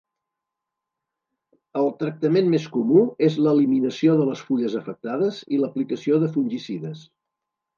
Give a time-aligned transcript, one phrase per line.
[1.81, 7.07] El tractament més comú és l'eliminació de les fulles afectades i l'aplicació de fungicides.